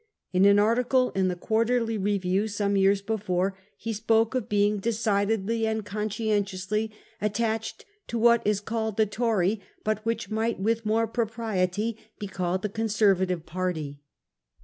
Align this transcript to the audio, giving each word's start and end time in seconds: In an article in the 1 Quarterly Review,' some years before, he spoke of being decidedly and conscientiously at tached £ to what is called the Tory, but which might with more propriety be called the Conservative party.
In 0.33 0.45
an 0.45 0.57
article 0.57 1.11
in 1.11 1.27
the 1.27 1.35
1 1.35 1.41
Quarterly 1.41 1.95
Review,' 1.95 2.47
some 2.47 2.75
years 2.75 3.03
before, 3.03 3.55
he 3.77 3.93
spoke 3.93 4.33
of 4.33 4.49
being 4.49 4.79
decidedly 4.79 5.67
and 5.67 5.85
conscientiously 5.85 6.91
at 7.21 7.35
tached 7.35 7.85
£ 8.05 8.07
to 8.07 8.17
what 8.17 8.41
is 8.43 8.61
called 8.61 8.97
the 8.97 9.05
Tory, 9.05 9.61
but 9.83 10.03
which 10.03 10.31
might 10.31 10.59
with 10.59 10.87
more 10.87 11.05
propriety 11.05 11.99
be 12.17 12.25
called 12.25 12.63
the 12.63 12.67
Conservative 12.69 13.45
party. 13.45 13.99